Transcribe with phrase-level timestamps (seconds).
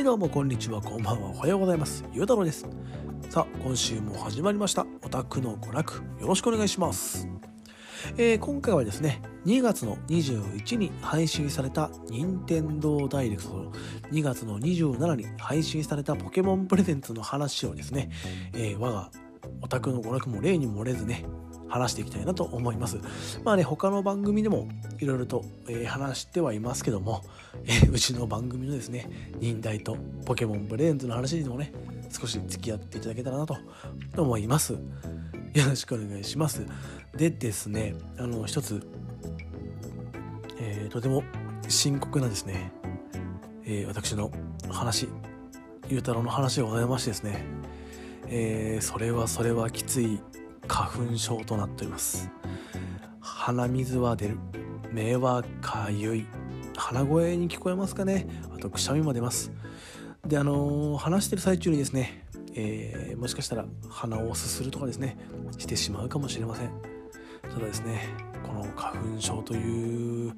[0.00, 2.06] はいどうもこんにちはこんばんはおはようございます。
[2.14, 2.66] ゆうたろうです。
[3.28, 4.86] さあ今週も始まりました。
[5.02, 7.28] オタクの娯楽よろしくお願いします。
[8.16, 13.72] えー、今回はですね2月の21に配信された任天堂ダイレクトと
[14.10, 18.08] 2月の27に配信されたポケモンプレゼンツの話をですね、
[18.54, 19.10] えー、我が
[19.60, 21.26] オタクの娯楽も例に漏れずね
[21.70, 22.98] 話していきたいなと思います。
[23.44, 27.22] まあね、他の番組でもいろいろと、えー、話してはいますけども、
[27.64, 31.72] えー、うちの番組のですね、忍耐とポケモンブレーンズの話にもね、
[32.10, 33.56] 少し付き合っていただけたらなと
[34.16, 34.72] 思います。
[34.72, 36.66] よろしくお願いします。
[37.16, 38.86] でですね、あの、一つ、
[40.58, 41.22] えー、とても
[41.68, 42.72] 深刻なですね、
[43.64, 44.30] えー、私の
[44.68, 45.08] 話、
[45.88, 47.44] ゆうたろうの話がございましてですね、
[48.26, 50.20] えー、それはそれはきつい
[50.70, 52.30] 花粉症となっております。
[53.18, 54.38] 鼻水は出る。
[54.92, 56.26] 目はかゆい。
[56.76, 58.28] 鼻声に聞こえますかね。
[58.54, 59.50] あとくしゃみも出ます。
[60.24, 65.18] であのー、話してる最中にですね、えー、もしかしたら鼻をすするとかですね
[65.58, 66.70] してしまうかもしれません。
[67.42, 68.06] ただですね
[68.46, 70.32] この花粉症という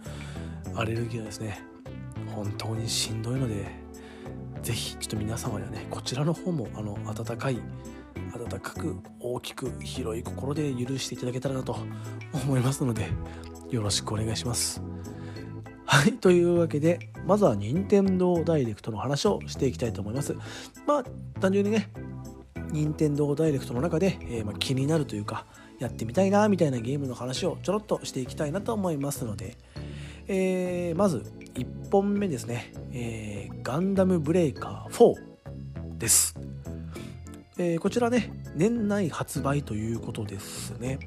[0.75, 1.63] アレルギーはですね
[2.35, 3.67] 本当にしんどいので
[4.63, 7.59] 是非ちょっと皆様にはねこちらの方もあの温かい
[8.35, 11.77] 温かく大きく広い心で許していただけたらなと
[12.33, 13.09] 思いますので
[13.71, 14.83] よろしくお願いします。
[15.85, 20.35] はい、というわけでまずは任天堂ダイレクトの話をしていきたいと思います。
[20.87, 21.05] まあ
[21.41, 21.91] 単純にね
[22.71, 25.45] 任天堂ダイレクトの中で、えー、まあ、気になるというか
[25.79, 29.57] やってみたいなみたいなゲームの話をちょろっとしていきたいなと思いますので、
[30.27, 31.19] えー、まず
[31.55, 36.42] 1本目ですね、えー、ガンダムブレイカー4です。
[37.59, 40.99] えー、こちらね年内発売ということですね、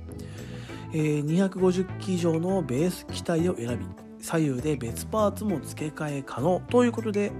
[0.93, 3.85] えー、250機以上のベース機体を選び
[4.19, 7.31] 左右で別パーツも付け替え可能ということで、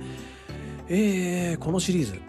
[0.87, 2.19] えー、このシリーズ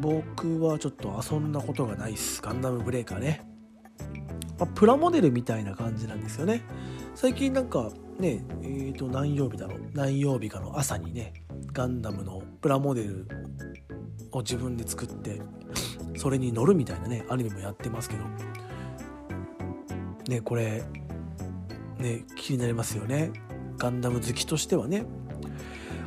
[0.00, 2.42] 僕はちょっと遊んだことがないっす。
[2.42, 3.46] ガンダムブレーカーね、
[4.58, 6.62] まあ、プラモデルみたいな感じなんですよね。
[7.14, 9.80] 最近なんかねえー、と何曜日だろう。
[9.94, 11.32] 何曜日かの朝にね
[11.72, 13.26] ガンダムのプラモデル
[14.32, 15.40] を自分で作って
[16.16, 18.24] それに乗るみたいなねアニメもやってますけど。
[20.28, 20.82] ねこれ
[21.98, 23.32] ね気になりますよね。
[23.78, 25.06] ガンダム好きとしてはね。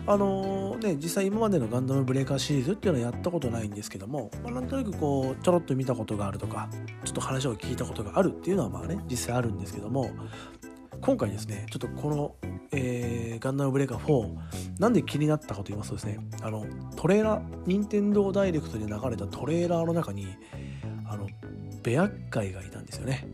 [0.07, 6.67] あのー、ね実際今までのガンダムブレーカーシリーズっていうのはやったことないんですけども、まあ、なんとなくこうちょろっと見たことがあるとか
[7.05, 10.09] ちょっと話を聞いたことがあるっていうのはまあね実際あるんですけども
[11.01, 12.35] 今回ですねちょっとこの、
[12.71, 16.65] えー、ガンダムブレーカー4なんで気になったかと言いますとですねあの
[16.95, 20.27] トレーラー任天堂ダイレクトで流れたトレーラーの中に
[21.07, 21.27] あの
[21.83, 23.27] ベアッカイがいたんですよね、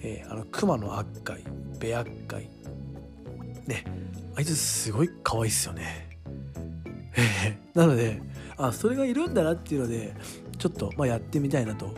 [0.00, 1.42] えー、あの熊の悪海
[1.78, 2.48] ベアッカイ。
[3.66, 3.84] ね
[4.34, 6.18] あいつすごい可愛いっすよね。
[7.74, 8.22] なので
[8.56, 10.14] あそれがいるんだなっていうので
[10.58, 11.92] ちょっと、まあ、やってみたいなと。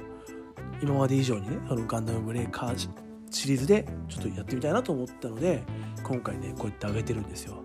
[0.82, 3.03] 今まで以上にねあのガンダムブレーカー
[3.34, 5.62] シリーズでちょっとやってみたいなと思ったので
[6.02, 7.62] 今回ねこうやってあげてるんですよ。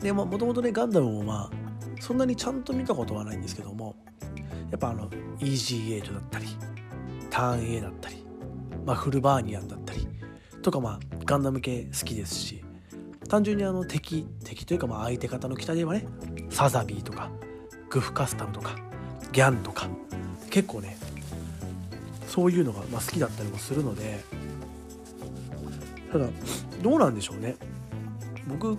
[0.00, 3.96] でもともとねガンダムもまあそんなにちゃんと見たことはないんですけども
[4.70, 5.08] やっぱあの
[5.40, 6.46] EG8 だったり
[7.30, 8.24] ターン A だったり、
[8.86, 10.06] まあ、フルバーニアンだったり
[10.62, 12.64] とかまあガンダム系好きですし
[13.28, 16.06] 単純にあの敵敵というかまあ相手方の機体ではね
[16.50, 17.30] サザビーとか
[17.90, 18.76] グフカスタムとか
[19.32, 19.88] ギャンとか
[20.50, 20.96] 結構ね
[22.28, 24.20] そういうのがま好きだったりもするので
[26.12, 26.26] ただ
[26.82, 27.56] どうなんでしょうね。
[28.46, 28.78] 僕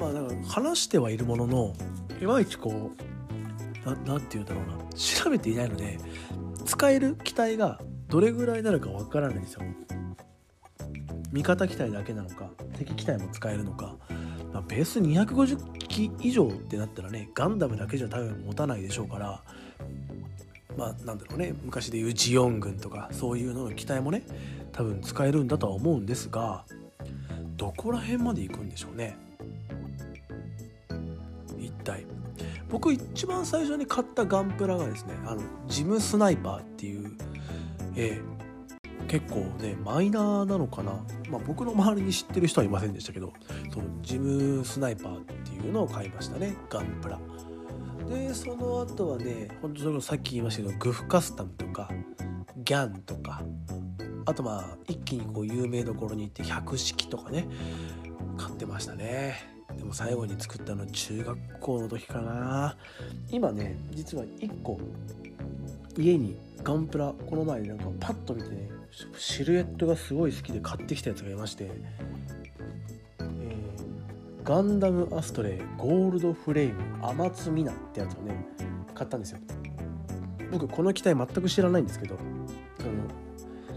[0.00, 1.74] まあだか話してはいるものの
[2.20, 4.76] いまいちこう何て言うんだろうな。
[4.94, 5.98] 調べていないので
[6.64, 9.62] 使える機体がどれぐらいなのかわからないんですよ。
[11.32, 13.96] 味方機体だけなのか敵機体も使えるのか、
[14.52, 19.42] まあ、ベース250機以上ってなったらねガンダムだけじゃ多分持たないでしょうから
[20.76, 21.54] まあなんだろうね。
[21.62, 24.22] 昔でいうジオン軍とかそういうのの機体もね
[24.72, 26.64] 多分使えるんだとは思うんですが
[27.56, 29.16] どこら辺まで行くんでしょうね。
[31.58, 32.06] 一体。
[32.68, 37.12] 僕一番最初に買ったガンプラがですねあのジムスナイパーっていう、
[37.94, 40.92] えー、結構ねマイナーなのかな、
[41.30, 43.32] まあ、僕の周りに知ってる人はいませんでしたけど
[43.72, 47.18] そのジムスナイパーっていうのを買いましたねガンプラ。
[48.08, 51.90] でその後はねほんとそのさっき言いましたけどグフカスタムとか
[52.58, 53.42] ギャンとか
[54.24, 57.46] あとまあ一気にこう有名どころに行って百式とかね
[58.36, 59.36] 買ってましたね。
[59.76, 62.76] でも最後に作ったの中学校の時かな。
[63.30, 64.78] 今ね実は1個
[65.96, 68.70] 家にガンプラこの前なんかパッと見てね
[69.16, 71.70] シルエットがすごい好きで買ってきたやつがいまして、
[74.46, 78.46] ガンダムアストレイゴールドフレーム天津ミナってやつをね
[78.94, 79.40] 買ったんですよ。
[80.52, 82.16] 僕この機体全く知らないんですけど
[82.78, 82.92] その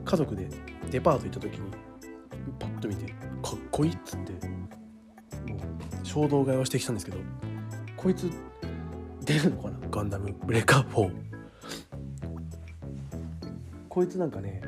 [0.05, 0.47] 家族で
[0.91, 1.71] デパート行った時に
[2.59, 3.15] パッと見てか
[3.55, 4.47] っこいいっつって
[5.51, 5.59] もう
[6.05, 7.17] 衝動買いをしてきたんですけど
[7.97, 8.29] こいつ
[9.25, 9.79] 出るのかな？
[9.89, 10.87] ガンダムブレカー。
[10.89, 11.11] 4
[13.89, 14.61] こいつなんかね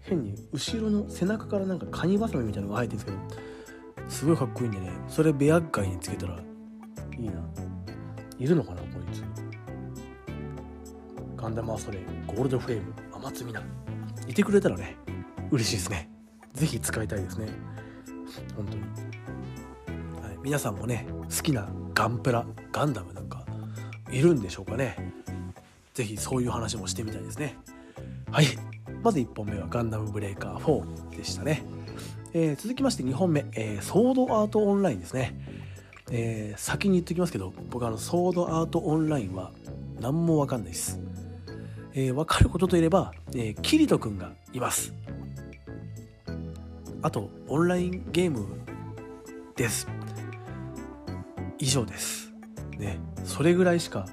[0.00, 3.53] 変に後ろの背中からなんかカニバサミみたいなのが生えてるんですけど
[4.08, 4.90] すごいかっこいいんでね。
[5.08, 7.32] それベアッガイにつけたらいいな。
[8.38, 9.22] いるのかなこいつ。
[11.36, 13.62] ガンダムアストレゴールドフレーム天津みな。
[14.26, 14.96] いてくれたらね
[15.50, 16.10] 嬉しいですね。
[16.54, 17.48] 是非使いたいですね。
[18.56, 18.82] 本当に、
[20.22, 23.44] はい、皆さんもね好きなガンプラガンダムなんか
[24.10, 25.12] いるんでしょうかね。
[25.92, 27.56] 是非そういう話もしてみたいですね。
[28.30, 28.46] はい
[29.02, 31.62] まず1本目はガンダムブレイカー4でしたね、
[32.36, 35.36] えー、続きまして2本目、えー、ソードアートオンラインですね、
[36.10, 39.52] えー、先に言ってきますけど僕あのソードアートオンラインは
[40.00, 40.98] 何もわかんないです。
[41.94, 44.92] えー、分かることといえば、えー、キリトくんがいます。
[47.02, 48.46] あとオンラインゲーム
[49.54, 49.86] です。
[51.60, 52.32] 以上です。
[52.78, 54.06] ねそれぐらいしか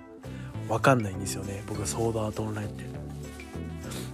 [0.67, 2.83] 分かんないんですよね僕ソードアートオンラインって。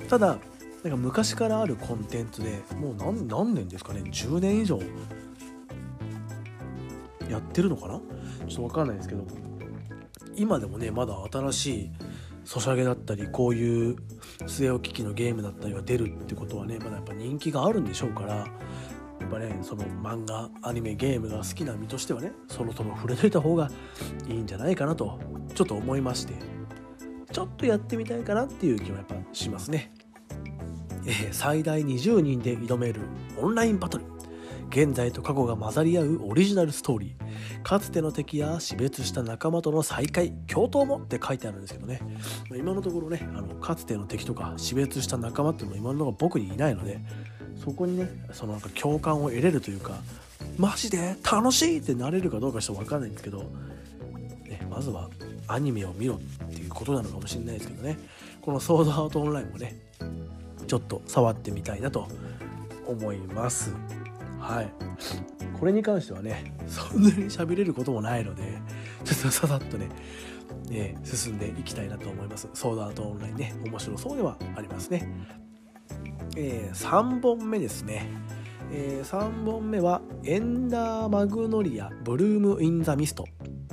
[0.08, 0.38] ただ
[0.84, 4.80] なんか昔からあるコンテンツでもう何何年ですかね？10年以上
[7.30, 8.00] やってるのかな？
[8.48, 9.26] ちょっと分かんないですけど
[10.36, 11.92] 今でもねまだ新しい
[12.46, 13.96] ソシャゲだったりこういう
[14.46, 18.46] 据え置き機のゲームだったりが出るってことはねまだやっぱ人気があるんでしょうからや
[19.26, 23.70] っぱねその漫画アニメゲームが好きな身としてはねそろそろ触れといた方が
[24.30, 25.20] いいんじゃないかなと
[25.56, 26.36] ちょっと思いまして
[27.32, 29.92] ちょっとやってみたいかなっていう気はやっぱしますね、
[31.08, 33.02] え、最大20人で挑める
[33.38, 34.04] オンラインバトル。
[34.70, 37.62] 現在と過去が混ざり合うオリジナルストーリー。
[37.64, 42.02] かつての敵や死別した仲間との再会共闘もって書いてあるんですけどね、
[42.56, 47.00] 今のところねあのかつての敵とか死別した仲間っていうのも今のところ僕にいないので
[47.64, 49.96] そこにねそのなんか共感を得れるというか
[50.58, 53.40] マジで楽しいってなれるかどうかちょっと分かんないんですけど、
[54.46, 55.10] ね、まずは
[55.48, 56.20] アニメを見ろっ
[56.50, 57.98] ていうことなのかもしれないですけどね。
[58.42, 59.76] このソードアートオンラインもね
[60.68, 62.08] ちょっと触ってみたいなと
[62.86, 63.74] 思います。
[64.40, 64.72] はい。
[65.60, 68.44] これに関してはねそんなに喋れることもないので
[69.04, 69.90] ちょっとささっとね
[70.70, 72.48] ね進んでいきたいなと思います。
[72.54, 75.10] ソードアートオンラインね面白そうではありますね。
[76.36, 78.08] えー、3本目ですね。
[78.72, 83.26] えー、3本目はエンダーマグノリアブルーム・イン・ザ・ミスト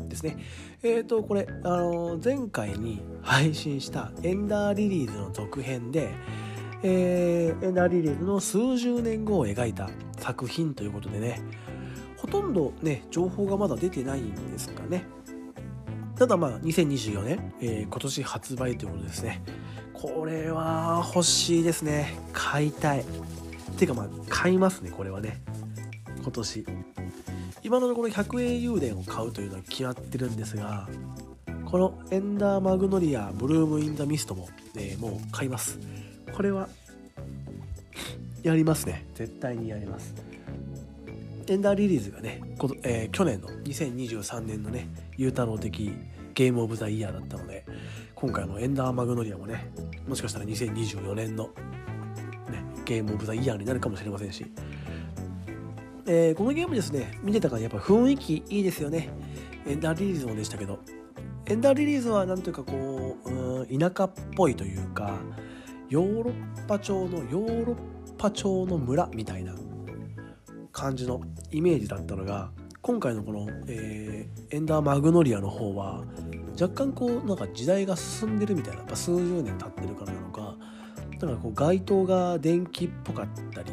[0.08, 0.38] ですね。
[0.82, 6.14] えっ、ー、とこれ、あの、前回に配信したエンダーリリーズの続編で
[6.87, 9.89] えー、エンダーリリーの数十年後を描いた
[10.19, 11.41] 作品ということでね
[12.19, 15.05] ほとんどね情報がまだ出てないんですかね。
[16.17, 19.43] ただまあ2024年、えー、今年発売ということですね。
[19.95, 22.19] これは欲しいですね。
[22.33, 23.05] 買いたい。
[23.77, 25.43] ていうかまあ買いますねこれはね。
[26.23, 26.67] 今年。
[27.63, 30.87] 今のところ100円油田を買うというのは決まってるんですが
[31.65, 35.79] このエンダーマグノリアブルームインザミストも、えー、もう買います。
[36.35, 36.69] これは。
[38.43, 39.07] やりますね。
[39.15, 40.15] 絶対にやります。
[41.47, 45.93] エンダーリリーズがねこの、えー、去年の2023年のねゆうたろう的
[46.33, 47.67] ゲームオブザイヤーだったので
[48.14, 49.71] 今回のエンダーマグノリアもね
[50.09, 51.50] もしかしたら2024年の、
[52.50, 54.47] ね、ゲームオブザイヤーになるかもしれませんし、
[56.07, 59.11] えー、このゲームですね見てたからやっぱ雰囲気いいですよね。
[59.67, 60.79] エンダーリリーズもでしたけど。
[61.47, 65.19] エンダーリリーズはなんというかこううん田舎っぽいというか
[65.88, 67.76] ヨーロッパ調のヨーロッ
[68.17, 69.55] パ調の村みたいな
[70.73, 72.50] 感じのイメージだったのが
[72.83, 76.05] 今回のこの、えー、エンダーマグノリアの方は
[76.61, 80.57] 若干こうなんか時代が進んでるみたいなやっぱ数十年経ってるからなのか
[81.12, 83.73] だからこう街灯が電気っぽかったり、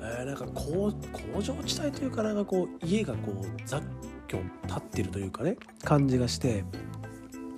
[0.00, 0.92] えー、なんか工
[1.34, 3.82] 工場地帯というかなんかこう家がこう雑
[4.26, 6.64] 居立ってるというかね感じがして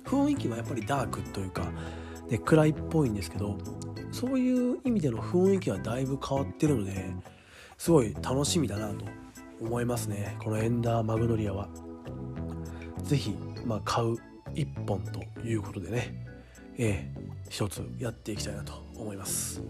[0.05, 1.71] 雰囲気はやっぱりダークというか
[2.29, 3.57] で暗いっぽいんですけど
[4.11, 7.13] そういう意味での雰囲気はだいぶ変わってるので
[7.77, 9.05] すごい楽しみだなと
[9.61, 10.35] 思いますね。
[10.43, 11.69] このエンダーマグノリアは。
[13.03, 14.17] 是非、まあ、買う
[14.55, 16.25] 一本ということでね。
[16.77, 19.61] ええ一つやっていきたいなと思います、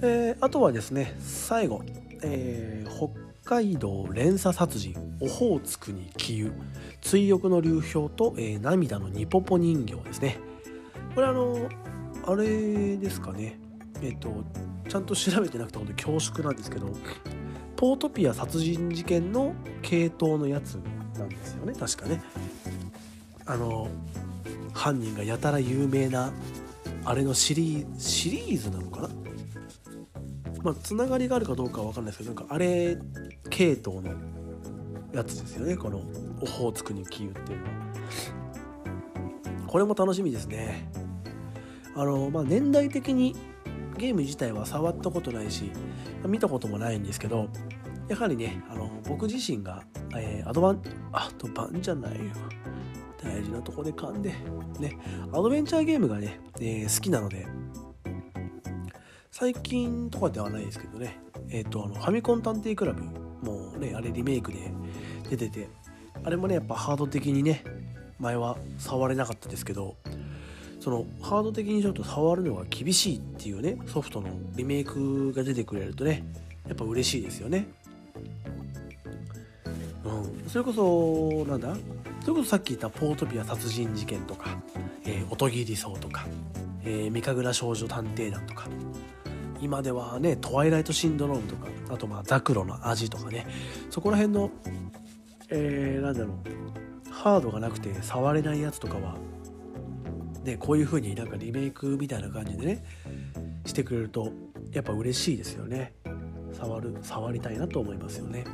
[0.00, 1.82] えー、あとはですね最後、
[2.22, 3.10] えー、北
[3.44, 6.52] 海道連鎖殺人オホーツクに消ゆ
[7.00, 10.38] 追憶の流氷と、えー、涙のニポポ人形ですね。
[11.14, 11.68] これあの
[12.24, 13.58] あれですかね。
[14.02, 14.32] えっ、と
[14.88, 16.88] ちゃんと調べてなくて本当に恐縮なんですけど
[17.76, 20.74] ポートピア殺人事件の系統のやつ
[21.18, 21.72] なんですよね。
[21.72, 22.22] 確かね。
[23.46, 23.88] あの
[24.72, 26.32] 犯人がやたら有名な
[27.04, 29.08] あれのシリーシリーズなのかな？
[30.62, 32.96] まあつながりがあるかどうかは分かんないですけどなんかあれ
[33.50, 34.14] 系統の
[35.12, 35.76] やつですよね。
[35.76, 36.02] この
[36.40, 37.70] 「オホーツクにキー」っていうのは。
[39.66, 40.88] これも楽しみですね。
[41.94, 43.36] あのまあ年代的に
[43.96, 45.70] ゲーム自体は触ったことないし
[46.26, 47.48] 見たこともないんですけど
[48.08, 49.82] やはりねあの僕自身が、
[50.16, 50.82] えー、アドバン
[51.12, 52.32] アドバンじゃないよ。
[53.22, 54.30] 大事なとこで噛んで
[54.80, 54.98] ね。
[55.32, 57.46] アドベンチャーゲームがね、えー、好きなので
[59.30, 61.20] 最近とかではないですけどね。
[61.48, 63.02] えっ、ー、とあのファミコン探偵クラブ
[63.42, 64.72] もうねあれリメイクで
[65.30, 65.68] 出てて
[66.24, 67.64] あれもねやっぱハード的にね
[68.18, 69.96] 前は触れなかったですけど
[70.82, 76.24] そのハード的にちょっと触るのが厳しいっていうねソフトのリメイクが出てくれるとね
[76.66, 77.68] やっぱ嬉しいですよね。
[80.04, 80.48] うん。
[80.48, 81.76] それこそなんだ？
[82.22, 84.58] それこそさっき言ったポートピア殺人事件とか、
[85.04, 86.26] えー、音切り層とか、
[86.84, 88.66] えー、三神楽少女探偵団とか
[89.60, 93.46] 今ではねトワイライトシンドロームとかあとまあザクロの味とかね
[93.88, 94.50] そこら辺の
[95.48, 96.34] えー、なんだろ
[97.08, 99.16] うハードがなくて触れないやつとかは
[100.44, 102.84] ねこういう風になんかリメイクみたいな感じでね
[103.64, 104.32] してくれると
[104.72, 105.92] やっぱ嬉しいですよね。
[106.52, 108.44] 触る触りたいなと思いますよね。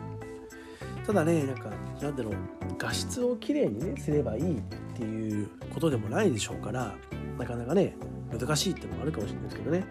[1.06, 1.70] ただねなんか
[2.02, 2.34] なんだろう
[2.76, 4.62] 画質をきれいにねすればいいっ
[4.94, 6.94] ていうことでもないでしょうから
[7.38, 7.96] なかなかね
[8.30, 9.84] 難しいってのもあるかもしれないですけどね。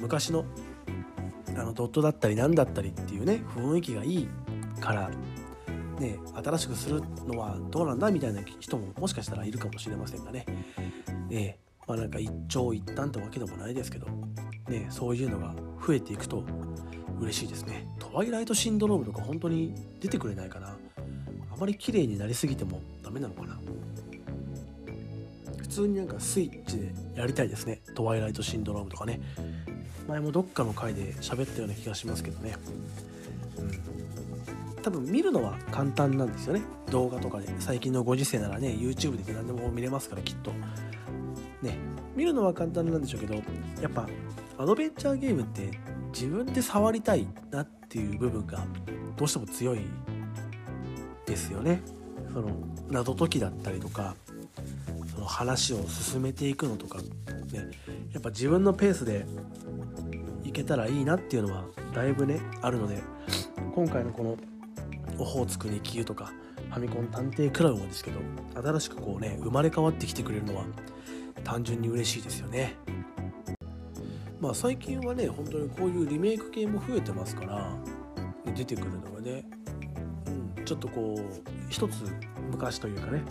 [0.00, 0.44] 昔の
[1.56, 4.28] あのドットだったり何だったりっていうね雰囲気がいい
[4.80, 5.10] から
[6.00, 10.46] ね新しくするのはどうなんだみたいな人ももしかしたらいるかもしれませんがね。
[11.28, 14.06] ねまあなんか一長一短ってわけでもないですけど
[14.68, 15.54] ねそういうのが
[15.86, 16.44] 増えていくと
[17.20, 17.86] 嬉しいですね。
[17.98, 20.68] トワイライトシンドロームとか本当に出てくれないかな。
[20.68, 23.58] あまり綺麗になりすぎてもダメなのかな。
[25.58, 27.80] 普通になんかスイッチでやりたいですね。
[27.94, 29.20] トワイライトシンドロームとかね。
[30.06, 32.56] 前もどっかの回で喋ったような気がしますけどね、
[33.56, 34.03] うん、
[34.84, 36.62] 多分見るのは簡単なんですよね。
[36.90, 37.48] 動画とかで。
[37.58, 40.52] 最近のご時世ならね YouTube で何でも見れますからきっと。
[41.62, 41.78] ね。
[42.14, 43.34] 見るのは簡単なんでしょうけど
[43.80, 44.06] やっぱ
[44.58, 45.70] アドベンチャーゲームって
[46.12, 48.62] 自分で触りたいなっていう部分が
[49.16, 49.80] どうしても強い
[51.24, 51.80] ですよね。
[52.34, 52.50] その
[52.90, 54.14] 謎解きだったりとか
[55.14, 57.08] その話を進めていくのとかね。
[58.12, 59.24] やっぱ自分のペースで
[60.44, 61.64] いけたらいいなっていうのは
[61.94, 63.02] だいぶねあるので
[63.74, 64.36] 今回のこの
[65.18, 66.32] 「オホーツクに消え」とか
[66.70, 68.20] ファミコン探偵クラブもですけど
[68.62, 70.64] 新しくこうね生まれ変わってきてくれるのは
[71.42, 72.76] 単純に嬉しいですよね。
[74.40, 77.70] まあ最近はね本当にこういうリメイク系も増えてますから
[78.54, 79.44] 出てくるのがね、
[80.56, 82.04] うん、ちょっとこう一つ
[82.50, 83.22] 昔というかね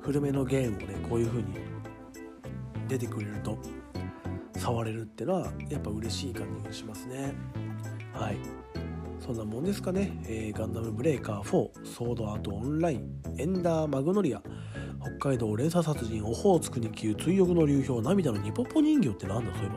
[0.00, 1.54] 古めのゲームをねこういう風に
[2.86, 3.58] 出てくれると
[4.56, 7.34] 触れるってのはやっぱ嬉しい感じがしますね
[8.12, 8.36] はい
[9.24, 14.42] そんなもんですかね、えー、ガンダムブレイカー4ソードアートオンラインエンダーマグノリア
[15.18, 19.68] 北海道連鎖殺人オホーツクに級追憶の流氷涙のニポポ人形ってなんだそういえ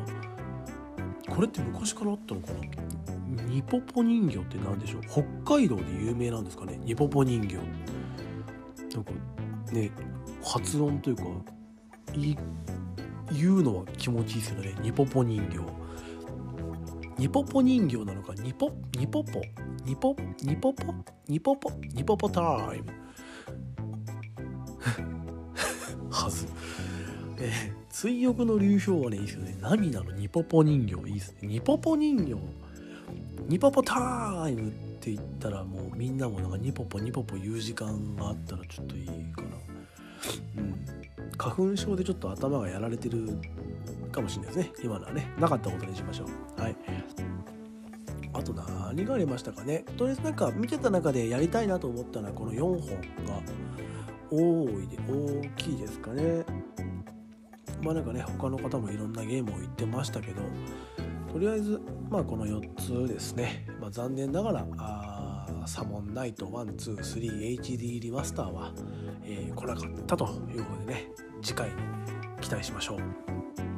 [1.30, 3.44] ばこれって昔からあったのかな？
[3.44, 5.02] ニポポ人形って何でしょう？
[5.02, 5.24] 北
[5.58, 6.80] 海道で有名なんですかね？
[6.84, 7.56] ニポポ人形。
[7.56, 9.12] なんか
[9.72, 9.92] ね
[10.44, 11.24] 発音というか
[13.32, 14.76] 言うのは気持ちいいですよね。
[14.82, 15.85] ニポポ人形。
[17.18, 18.34] ニポポ人形なのか？
[18.36, 18.72] ニポ？
[18.98, 19.42] ニポポ？
[19.86, 20.16] ニポ？
[20.44, 20.94] ニポポ？
[21.28, 21.72] ニポポ？
[21.94, 22.42] ニポポタ
[22.76, 22.86] イム。
[26.12, 26.48] はず。
[27.40, 29.58] えー水浴の流氷はねいいですよね。
[29.62, 30.12] 涙の？
[30.12, 31.08] ニポポ人形。
[31.08, 31.48] いいですね。
[31.48, 32.36] ニポポ人形。
[33.48, 39.48] ニポポタイムって言ったらもうみんなもなんかニポポニポポ言う時間があったらちょっといいかな。
[40.58, 40.76] うん。
[41.38, 43.38] 花粉症でちょっと頭がやられてる
[44.16, 44.74] かもしれないですね。
[44.84, 45.32] 今のはね。
[45.38, 46.26] なかったことにしましょ
[46.58, 46.62] う。
[46.62, 46.76] はい。
[48.34, 49.86] あと何がありましたかね。
[49.98, 53.42] とりあえずなんか見てた中でやりたいなと思ったのはこの4本が
[54.30, 56.46] 多いで大きいですかね。
[57.82, 60.42] まあなんかね他の方もいろんなゲームを言ってましたけど
[61.32, 61.80] とりあえず
[62.10, 68.72] まあこの4つですね、まあ、残念ながらあサモンナイト 123HD リマスターは、
[69.24, 71.08] えー、来なかったということでね
[71.42, 71.70] 次回
[72.42, 73.75] 期待しましょう。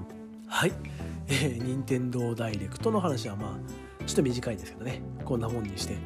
[0.58, 0.74] はい、
[1.30, 5.02] えー、任天堂ダイレクトの話はまあちょっと短いですけどね。
[5.24, 5.98] こんなもんにして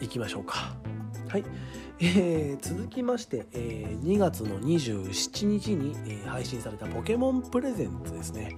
[0.00, 0.76] いきましょうか。
[1.28, 1.44] はい、
[1.98, 8.56] えー、続きまして、えー、2月の27日に、え、配信されたポケモンプレゼンツですね。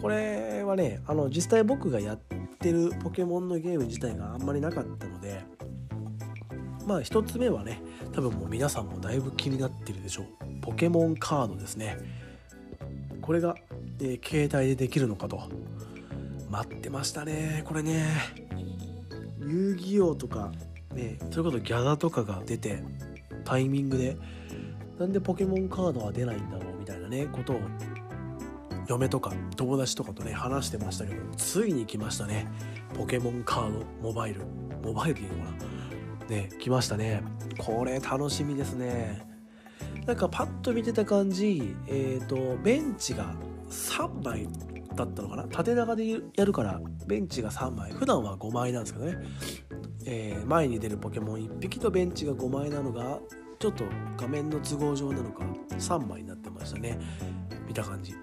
[0.00, 2.18] これはね、あの実際僕がやっ
[2.58, 5.44] ってるポケモンのゲーム自体があんまりなかったので
[6.84, 7.80] まあ1つ目はね
[8.12, 10.26] 多分もう皆さんもだいぶ気になってるでしょう。
[10.60, 11.98] ポケモンカードですね。
[13.20, 13.54] これが、
[14.00, 15.42] えー、携帯でできるのかと。
[16.50, 18.06] 待ってましたねこれね。
[19.38, 20.50] 遊戯王とか
[20.94, 22.82] ねそれこそギャザとかが出て
[23.44, 24.16] タイミングで
[24.98, 27.60] なんでポケモンカードは出ないんだろうみたいなねことを
[28.88, 32.48] 嫁とか友達とかとね話してましたけどついに来ましたね。
[32.94, 34.40] ポケモンカードモバイル。
[34.82, 36.26] モバイルでいいのかな。
[36.28, 37.22] ね来ましたね。
[37.58, 39.27] これ楽しみですね。
[40.08, 43.34] なんかパッと見てた感じえっ、ー、とベンチが
[43.68, 44.48] 3枚
[44.96, 45.44] だったのかな？
[45.44, 47.92] 縦長でやるからベンチが3枚。
[47.92, 49.18] 普段は5枚なんですけどね、
[50.06, 53.18] えー、前に出るポケモン1匹とベンチが5枚なのが
[53.58, 53.84] ちょっと
[54.16, 56.98] 画面の都合上なのか3枚になってましたね。
[57.66, 58.14] 見た感じ。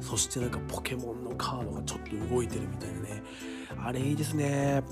[0.00, 3.22] そしてなんかポケモンのカードがちょっと動いてるみたいなね。
[3.80, 4.82] あれいいですね。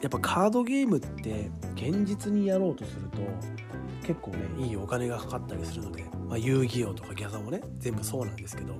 [0.00, 3.18] やっぱカードゲームって現実にやろうとすると
[4.10, 8.74] 結構ねいいお金がかかったりするので、まあ、遊戯王とかギャザもね全部そうなんですけど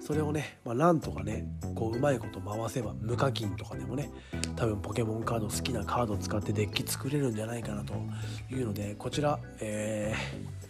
[0.00, 4.10] それをね、まあ、なんとかねこううまいこと回せば無課金とかでもね
[4.56, 7.94] 多分ポケモンカード好きなカード使ってデッキ作れるんじゃないかなと
[8.50, 10.16] いうのでこちら、え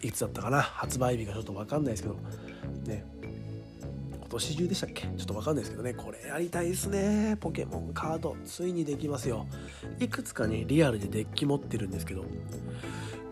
[0.03, 2.17] ー、いつだったかな発売日がちょっと分かんないですけど
[2.85, 3.07] ね
[4.31, 5.03] 年中でしたっけ？
[5.03, 5.95] ちょっと分かんないですけどね。
[5.95, 7.37] これやりたいですね。
[7.41, 9.47] ポケモンカードついにできますよ。
[9.99, 12.25] いくつかねリアルでデッキ持ってるんですけど。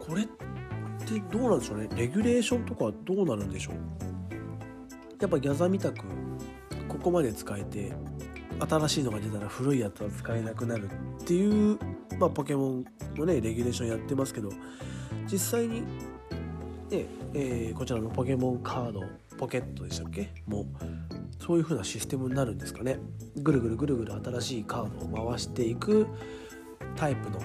[0.00, 1.88] これってどうなんでしょうね？
[1.96, 3.74] レギュレーションとかはどうなるんでしょう？
[5.20, 6.04] やっぱギャザみたく
[6.88, 7.92] ここまで使えて
[8.68, 10.88] 新しいのが出たら古いやつは使えなくなる
[11.22, 11.78] っていう、
[12.18, 12.84] まあ、ポケモン
[13.16, 14.50] のねレギュレーションやってますけど。
[15.30, 19.02] 実際に、ねえー、こちらのポケモンカード
[19.38, 20.34] ポケットでしたっけ？
[20.46, 20.66] もう
[21.42, 22.98] そういう風なシステムになるんですかね
[23.36, 26.06] ぐるぐるぐるぐる新しいカードを回していく
[26.96, 27.40] タイプの、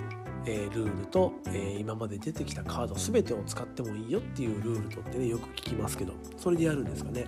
[0.46, 7.28] えー、ルールと、えー、今まで出てきたカード全てを使ってもいいよっていうルールとってねよく聞きますけどそれでやるんですかね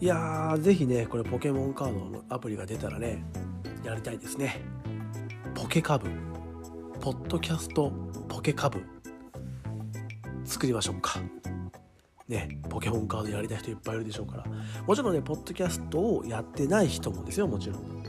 [0.00, 3.24] いやー、ぜひね、これポケモンカードのアプリが出たらね、
[3.84, 4.60] やりたいですね。
[5.54, 6.10] ポケカブ。
[7.00, 7.92] ポッドキャスト
[8.28, 8.82] ポケカブ。
[10.44, 11.20] 作りましょうか。
[12.32, 14.44] ね、ポケモンカードやりたい人いっぱいいるでしょうから。
[14.86, 18.02] もちろんね、ポッドキャストをやってない人もですよ、もちろん。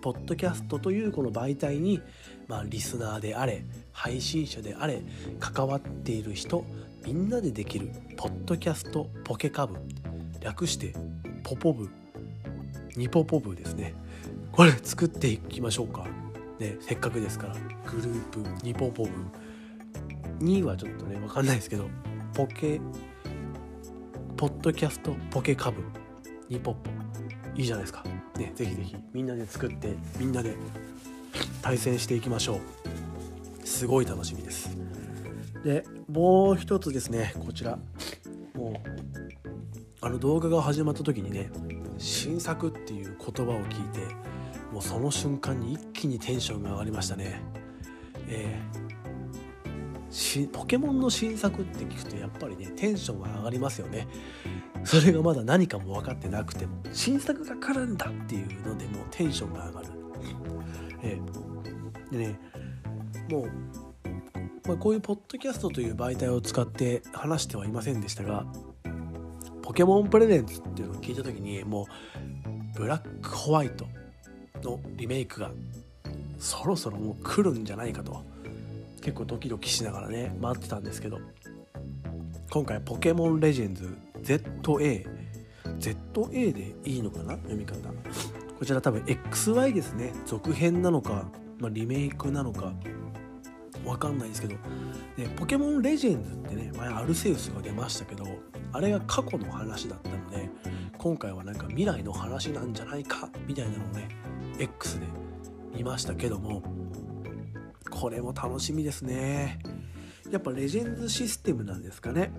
[0.00, 2.02] ポッドキャストというこの媒体に、
[2.48, 5.00] まあ、リスナーであれ配信者であれ
[5.38, 6.64] 関わっている人
[7.06, 9.76] みんなでできるポッドキャストポケカブ
[10.40, 10.92] 略して
[11.44, 11.88] ポポブ
[12.96, 13.94] ニポポブですね
[14.50, 16.04] これ作っていきましょうか
[16.58, 17.54] ねせっかくですから
[17.88, 19.10] グループニポポブ
[20.40, 21.88] 2はちょっとね分かんないですけど
[22.34, 22.80] ポケ
[24.42, 25.84] ポッドキャストポケカブ
[26.48, 26.90] ニポッポ。
[27.54, 28.02] いいじゃないですか。
[28.36, 28.96] ねぜひぜひ。
[29.12, 30.56] みんなで作ってみんなで
[31.62, 32.60] 対戦していきましょう。
[33.64, 34.76] すごい楽しみです。
[35.62, 37.34] でもう一つですね。
[37.38, 37.78] こちら。
[38.54, 38.90] もう
[40.00, 41.48] あの動画が始まった時にね
[41.98, 44.00] 新作っていう言葉を聞いて
[44.72, 47.40] もうその瞬間に一気にテンションが上がりましたね。
[48.26, 48.81] えー、
[50.52, 54.06] ポケモンの新作って聞くとやっぱりねテンションが上がりますよね。
[54.84, 59.86] それがまだ何かも分かってなくても新作が来るんだっていうのでもうテンションが上がる。
[61.02, 62.40] えー、でね
[63.30, 63.50] もう
[64.66, 68.46] まあ、こういうポッドキャストという媒体を使って話してはいませんでしたが
[69.60, 71.88] ポケモンプレゼンツっていうのを聞いた時にも
[72.74, 73.86] うブラックホワイト
[74.62, 75.50] のリメイクが
[76.38, 78.31] そろそろもう来るんじゃないかと。
[79.02, 81.18] 結構ドキドキしながらね待ってたんですけど
[82.50, 85.06] 今回ポケモンレジェンズ ZA
[85.78, 87.76] ZA でいいのかな読み方。
[88.58, 90.12] こちら多分 XY ですね。
[90.24, 91.26] 続編なのか、
[91.58, 92.72] まあ、リメイクなのか
[93.84, 94.54] わかんないですけど。
[95.16, 98.24] でポケモンレジェンズってね前アルセウスが出ましたけど
[98.72, 100.48] あれが過去の話だったので
[100.96, 104.08] 今回はなんか未来の話なんじゃないかみたいなのをね
[104.58, 105.06] X で
[105.74, 106.62] 見ましたけども
[107.92, 109.58] これも楽しみですね。
[110.30, 112.32] やっぱレジェンズシステムなんですかね。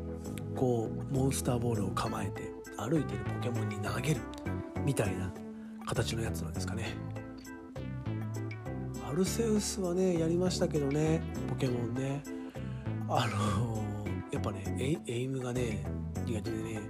[0.56, 4.22] こうモンスターボールを構えて歩いてるポケモンに投げる
[4.84, 5.32] みたいな
[5.86, 6.96] 形のやつなんですかね。
[9.08, 12.24] アルセウスはねやりましたけどねポケモンね。
[13.08, 15.86] あのー、やっぱねエイムがね
[16.26, 16.82] 苦手でね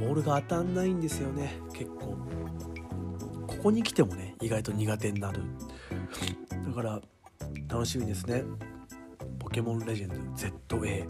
[0.00, 2.18] ボールが当たんないんですよね結構。
[3.46, 5.42] ここに来てもね意外と苦手になる。
[6.66, 7.00] だから
[7.68, 8.44] 楽しみですね。
[9.38, 11.06] ポケモンレジェンド ZA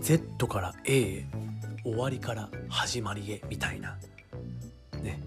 [0.00, 1.26] Z から A へ
[1.84, 3.96] 終わりから始まりへみたいな。
[5.02, 5.20] ね。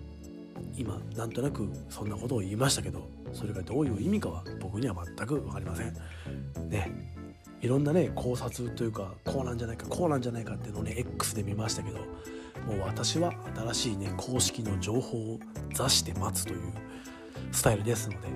[0.75, 5.93] 今なんとなくそんなことを言いましたけどそれがどういう意味かは僕には全く分かりません。
[6.69, 7.13] ね。
[7.61, 11.99] いろんなね考察というかこうなんじゃないかこうなんじゃないかっていうのをね X で見ましたけど
[12.67, 15.39] もう私は新しいね公式の情報を
[15.73, 16.59] 座して待つという
[17.53, 18.27] スタイルですので、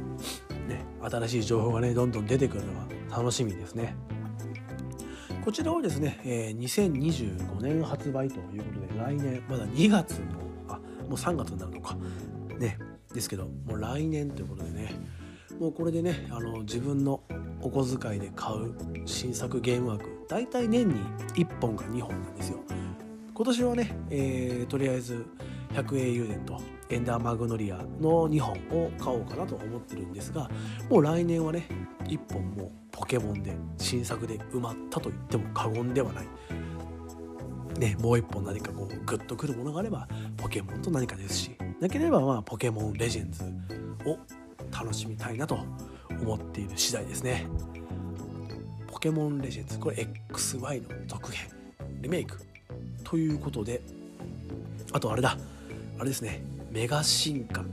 [0.67, 3.95] ね、新しい情報がねどんどん出てくるのは楽しみですね。
[5.43, 10.25] こちらはですね、え、2025年発売ということで来年まだ2月の
[10.67, 11.95] あもう3月になるのか
[12.59, 12.77] ね
[13.13, 14.91] ですけどもう来年ということでね
[15.57, 17.23] もうこれでねあの自分の
[17.61, 18.75] お小遣いで買う
[19.05, 20.95] 新作ゲーム枠大体年に
[21.35, 22.59] 1本か2本なんですよ
[23.33, 25.25] 今年はね、えー、とりあえず
[25.73, 30.49] 百英雄伝とエンダーマグノリアの2本を買おうかなと思ってるんですが
[30.89, 31.67] もう来年はね
[32.05, 36.27] 1本もうポケモンで新作で埋まったと言っても過言ではない。
[37.77, 41.55] ね、もう1本何かこうグッとくるものがあればポケモンと何かですし。
[41.79, 43.43] なければまあポケモンレジェンズ
[44.05, 44.17] を
[44.71, 45.59] 楽しみたいなと
[46.09, 47.45] 思っている次第ですね。
[48.87, 51.49] ポケモンレジェンズこれ XY の続編
[52.01, 52.39] リメイク。
[53.03, 53.81] ということで
[54.91, 55.37] あとあれだ。
[55.99, 56.56] あれですね。
[56.71, 57.63] メガ進化。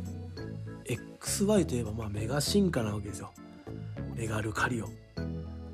[1.20, 3.32] XY といえばまあメガ進化なわけですよ。
[4.14, 4.88] メガルカリオ、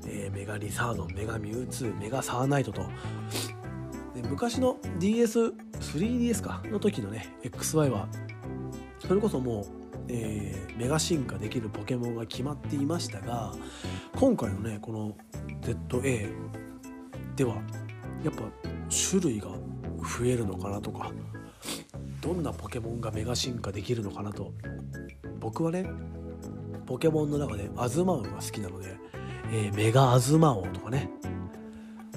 [0.07, 1.05] えー、メガリサード。
[1.13, 1.99] メガミュウツー。
[1.99, 2.81] メガサーナイトと。
[4.15, 6.61] で昔の DS3DS か。
[6.65, 8.07] の時のね XY は
[8.99, 9.65] それこそもう、
[10.07, 13.53] えー、メガ進化できるポケモンが決まっていましたが
[14.15, 15.17] 今回のねこの
[15.61, 16.29] ZA
[17.35, 17.55] では
[18.23, 18.43] やっぱ
[19.09, 21.11] 種類が増えるのかなとか
[22.21, 24.53] どんなポケモンがメガ進化できるのかなと。
[25.39, 25.89] 僕はね
[26.85, 28.95] ポケモンの中でアズマウが好きなので、
[29.51, 31.09] えー、メガアズマ王とかね。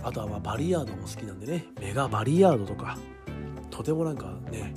[0.02, 1.66] あとはまあバリヤードも好きなんでね。
[1.80, 2.98] メガバリヤードとか。
[3.70, 4.74] とてもなんかね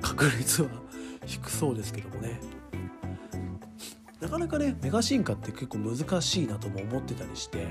[0.00, 0.70] 確率は
[1.26, 2.40] 低そうですけどもね。
[4.20, 7.66] なかなかねメガ進化って結構難しいなとも思ってたりして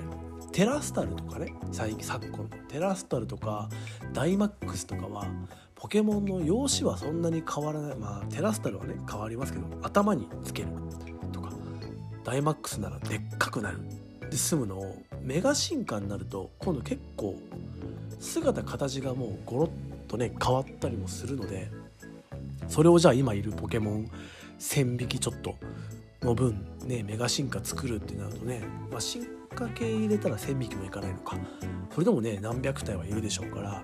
[0.51, 3.69] テラスタルとかね最近昨今テラスタルとか
[4.13, 5.27] ダイマックスとかは
[5.80, 7.96] ポケモンの容姿はそんなに変わらない。
[7.96, 10.70] まあテラスタルはね変わりますけど頭につける
[11.32, 11.54] とか
[12.26, 13.80] ダイマックスならでっかくなる。
[14.30, 17.36] で済むのをメガ進化になると今度結構
[18.20, 19.70] 姿形がもうゴロッ
[20.08, 21.72] とね変わったりもするので
[22.68, 24.12] それをじゃあ今いるポケモン
[24.60, 25.56] 1000匹ちょっと
[26.22, 28.62] の分ねメガ進化作るってなるとね、
[28.92, 31.38] まあ、進化系入れたら1000匹もいかないのか。
[31.92, 33.82] それでもね何百体はいるでしょうから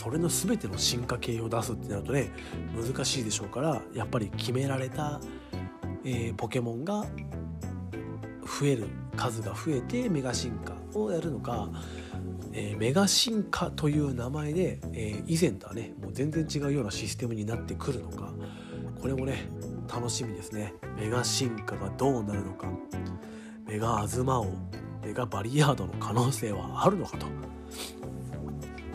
[0.00, 2.30] それの全ての進化系を出すってなるとね
[2.74, 5.20] 難しいでしょうからやっぱり決められた、
[6.06, 7.04] えー、ポケモンが
[8.40, 11.68] 増える数が増えてメガ進化をやるのか、
[12.54, 18.32] えー、メガ進化という名前で、えー、以前とはねもう全然違うようなシステムになってくるのか
[19.02, 19.50] これもね
[19.86, 20.72] 楽しみですね。
[20.96, 22.68] メガ進化がどうなるのか
[23.66, 24.46] メガアズマ王
[25.04, 27.26] メガバリヤードの可能性はあるのかと。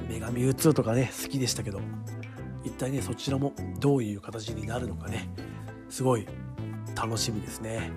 [0.08, 1.80] メガミュウツーとかね好きでしたけど
[2.64, 5.30] 一体ねそちらもどういう形になるのかね
[5.90, 6.28] すごい
[6.96, 7.92] 楽しみですね。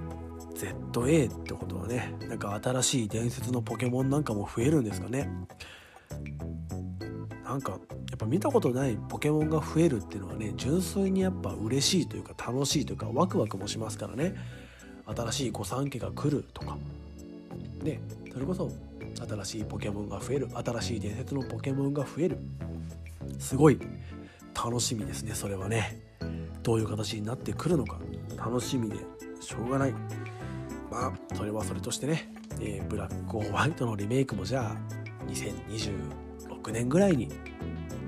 [0.55, 5.31] ZA ってことはねなんか新しい伝説のポケモンなんかも増えるんですかね。
[7.45, 7.79] なんかや
[8.15, 14.35] っぱ見たことないポケモンが増えるっていうのはね純粋にやっぱ嬉しいというか楽しいというかワクワクもしますからね。
[15.07, 16.77] 新しい御三家が来るとか。
[17.83, 18.01] ね
[18.33, 18.71] それこそ
[19.17, 20.49] 新しいポケモンが増える。
[20.55, 22.39] 新しい伝説のポケモンが増える。
[23.39, 23.79] すごい。
[24.55, 26.01] 楽しみですねそれはね。
[26.63, 27.99] どういう形になってくるのか。
[28.37, 28.97] 楽しみで
[29.41, 29.93] しょうがない。
[30.91, 34.77] まあそれはそれとしてね、えー、ブラックホワイトのリメイクもじゃあ
[35.31, 37.29] 2026年ぐらいに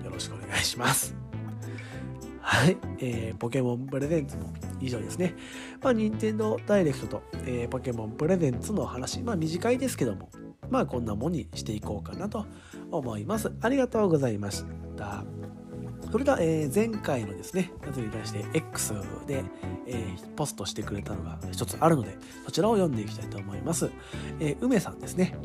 [0.02, 1.14] よろしくお願いします。
[2.40, 5.34] はい、えー、ポケモンプレゼンツも以上ですね。
[5.82, 10.30] まあ、任天堂ダイレクトと、えー、ポケモンプレゼンツの話、まあ短いですけども、
[10.70, 12.46] まあこんなもんにしていこうかなと
[12.90, 13.52] 思います。
[13.60, 14.64] ありがとうございまし
[14.96, 15.24] た。
[16.10, 18.94] それでは、えー、前回のですね、やつに対して X
[19.26, 19.44] で、
[19.86, 23.90] えー、ポストしてくれたのが一つあるので、そちらを読んでいきたいと思います。
[24.40, 25.36] えー、梅さんですね。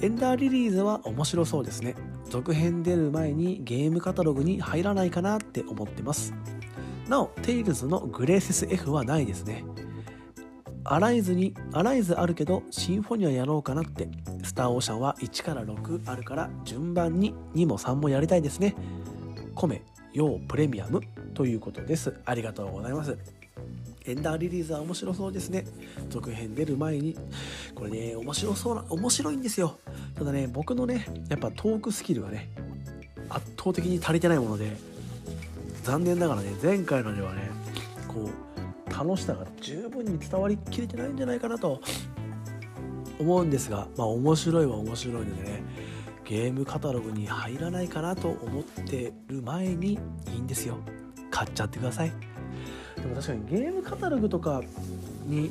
[0.00, 1.94] エンダーリリーズは面白そうですね。
[2.28, 6.34] 続編出る前にゲームカタログに入らないかなって思ってます。
[7.08, 9.64] なお、テイルズのグレーセス F はないですね。
[10.84, 14.08] アライズに、アライズあるけど、シンフォニアやろうかなって。
[14.42, 18.74] スターオーシャンは1から6あるから、順番に2も3もやりたいですね。
[19.54, 21.00] コメ、ヨープレミアム
[21.34, 22.14] ということです。
[22.24, 23.16] ありがとうございます。
[24.06, 25.64] エンダーリリーズは面白そうですね。
[26.10, 27.16] 続編出る前に。
[27.74, 29.78] これね、面白そうな、面白いんですよ。
[30.14, 32.50] ただね、僕のね、やっぱトークスキルがね、
[33.30, 34.76] 圧倒的に足りてないもので、
[35.84, 37.50] 残念ながらね前回のではね
[38.08, 38.43] こう
[38.96, 41.80] 楽しさが十分に伝わりきれてないんじゃないかなと
[43.18, 45.62] 思うんですがまあ面白いは面白いのでね
[46.24, 49.98] ゲームカタログに入らないかなと思ってる前に
[50.32, 50.78] いいんですよ。
[51.30, 52.12] 買っちゃってください。
[52.96, 54.62] でも確かにゲームカタログとか
[55.26, 55.50] に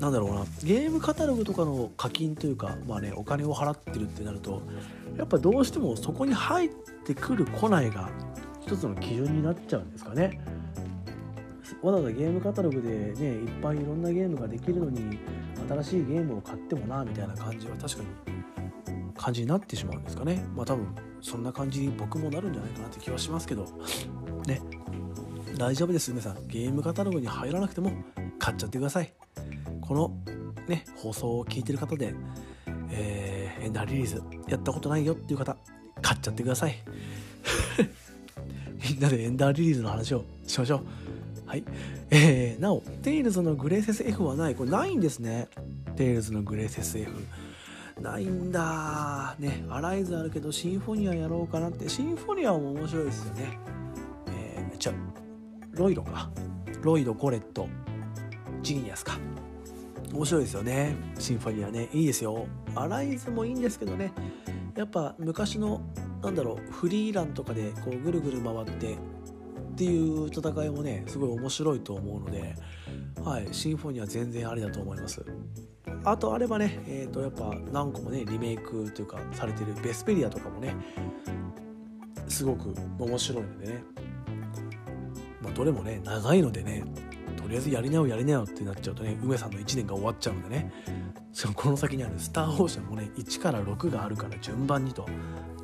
[0.00, 4.62] なんだろうなゲームカタログとかの課金というかまあねお金を払ってるってなると
[5.16, 6.70] やっぱどうしてもそこに入っ
[7.06, 8.10] てくる来ないが
[8.62, 10.40] 一つの基準になっちゃうんですかね。
[11.82, 15.18] わざわざゲームカタログでねいっぱいいろんなゲームができるのに
[15.68, 18.34] 新しいゲームを買ってもなみたいな感じは確かに
[19.14, 20.44] 感じになってしまうんですかね。
[20.54, 23.64] まあ多分そんな感じに僕もなるんじゃないかなって気はしますけど。
[24.46, 24.60] ね。
[25.56, 26.48] 大丈夫です皆さん。
[26.48, 27.92] ゲームカタログに入らなくても
[28.38, 29.12] 買っちゃってください。
[29.80, 30.16] この
[30.68, 32.14] ね放送を聞いてる方で、
[32.90, 35.56] えー、エンダーリリースやったことないよっていう方
[36.02, 36.74] 買っちゃってください。
[38.90, 41.03] みんなでエンダーリリースの話をしましょう。
[41.46, 41.64] はい。
[42.10, 44.54] えー、なお、テイルズのグレーセス F はない。
[44.54, 45.48] これないんですね。
[45.96, 47.10] テイルズのグレーセス F。
[48.00, 51.88] ないんだね、アライズあるけど、シンフォニアやろうかなって。
[51.88, 53.58] シンフォニアも面白いですよね。
[54.28, 54.92] えー、じゃ
[55.72, 56.30] ロイドか。
[56.82, 57.68] ロイド、コレット、
[58.62, 59.18] ジーニアスか。
[60.12, 60.96] 面白いですよね。
[61.18, 61.88] シンフォニアね。
[61.92, 62.46] いいですよ。
[62.74, 64.12] アライズもいいんですけどね。
[64.76, 65.80] やっぱ昔の、
[66.22, 68.96] なんだろう、フリーランとかでこうぐるぐる回って
[69.74, 72.54] っていう戦いもねすごい面白いと思うので、
[73.24, 75.24] はい、シンフォニア全然ありだと思います。
[76.04, 80.76] あとあればね、えー、とやっぱ何個もねリメイクというかされてるベスペリアとかもね
[82.28, 83.84] すごく面白いのでね、
[85.42, 86.84] まあ、どれもね長いのでね
[87.36, 90.72] とりあえずやりなよやりなよってなっちゃうとね梅さんの1年が終わっちゃうのでね。
[91.34, 95.06] そのこの先にあるスターオーシャンもね1から6があるから順番にと。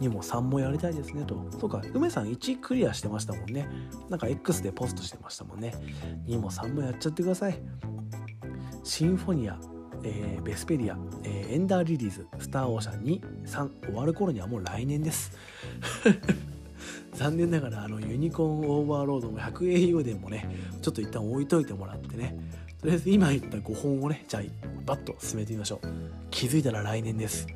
[0.01, 1.47] 2も3もやりたいですねと。
[1.59, 3.69] そうか梅さん1クリアしてましたもんね。
[4.09, 5.73] なんか X でポストしてましたもんね。
[6.27, 7.63] 2も3もやっちゃってください。
[8.83, 9.59] シンフォニア、
[10.03, 13.05] えー、ベスペリア、えー、エンダーリリーズスターオーシャン
[13.45, 15.31] 23終わる頃にはもう来年です。
[17.15, 20.49] 残念ながらあのユニコーンオーバーロードも 100au でもね
[20.81, 22.37] ちょっと一旦置いといてもらってね。
[22.81, 24.43] とりあえず今言った5本をねじゃあ
[24.87, 25.87] バッと進めてみましょう。
[26.31, 27.47] 気づいたら来年です。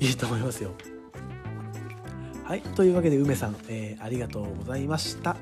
[0.00, 0.72] いいと思いますよ。
[2.44, 5.36] はいというわけで梅さん、えー、ありがとうございました。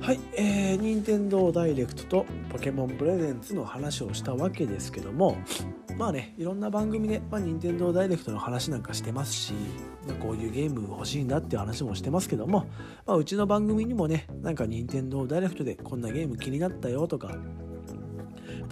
[0.00, 5.36] はい、えー、任天堂ダイレクトとポケモンプレゼンツの話をしたわけですけども
[5.96, 9.54] まあねいろんな番組で、まあ、任天堂ダイレクトの話なんかしてますし
[10.20, 12.68] こういうゲーム欲しいんだっていう話もしてますけども、
[13.04, 17.36] まあ、うちの番組にもねなんか任天堂ダイレクトでこんなゲーム気になったよとか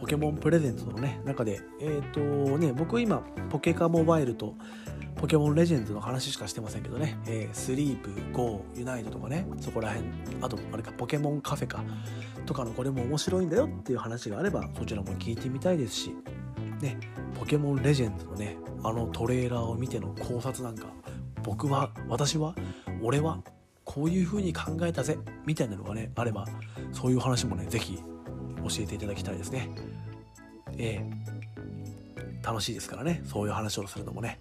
[0.05, 4.55] ポケモンプレゼントのね中でえっ、ー、とね僕今ポケカモバイルと
[5.17, 10.07] ポケモンレジェンズの話しかしてませんけどね、えー、スリープ、ゴー、ユナイトとかね、そこら辺、
[10.43, 11.83] あと、あれか、ポケモンカフェか、
[12.45, 16.15] とかのこれも面白いんだよっていう話があれば、そちらも聞いてみたいですし、
[16.83, 16.99] ね、
[17.39, 20.89] ポケモンレジェンズのね、あのトレーラーを見ての考察なんか、
[21.43, 22.55] 僕は、私は、
[23.01, 23.41] 俺は、
[23.85, 26.45] こういう風に考えたぜ、みたいなのがね、あれば、
[26.93, 28.03] そういう話もね、是非
[28.69, 29.69] 教えていただきたいですね。
[30.77, 34.41] えー、楽しいですからね、そういう話をするのもね。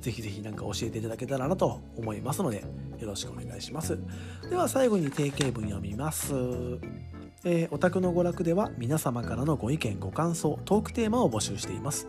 [0.00, 2.64] ぜひぜひ何か教えていただけたらなと思いますので、
[2.98, 3.98] よろしくお願いします。
[4.48, 6.34] では最後に定型文読みます。
[7.44, 12.06] えー、オタクの娯楽では皆様からのご意見ご感想トークテーマを募集しています。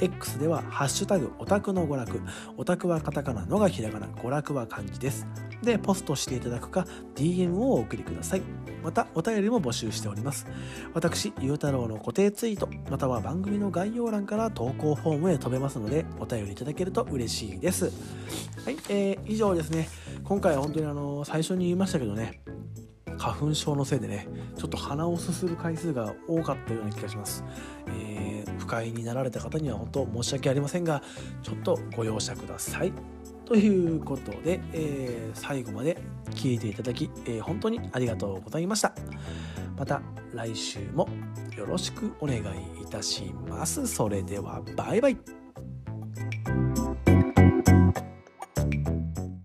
[0.00, 2.20] X では「ハッシュタグオタクの娯楽」
[2.58, 4.08] オタクはカタカナのがひらがな。
[4.08, 5.26] 娯楽は漢字です。
[5.62, 8.42] でポストしていただくか DM をお送りください。
[8.82, 10.46] またお便りも募集しております。
[10.92, 17.86] 私ゆうたろうの固定ツイートまたは番組の概要欄から投稿フォームへ飛べますのでお便りいただけると嬉しいです。
[18.64, 19.88] はい、えー、以上ですね。
[20.24, 22.42] 今回は本当にあの最初に言いましたけどね。
[23.18, 27.44] 花粉症のせいでねちょっと鼻をすする回数が多かったような気がします、
[27.88, 31.02] えー、不快になられた方には本当申し訳ありませんが
[31.42, 32.92] ちょっとご容赦ください。
[33.44, 35.98] ということで、えー、最後まで
[36.30, 38.94] 聞いていただき、えー、本当にありがとうございました。
[39.76, 40.00] また
[40.32, 41.08] 来週も
[41.56, 42.40] よろしくお願い
[42.82, 43.86] いたします。
[43.86, 45.18] それではバイバイ。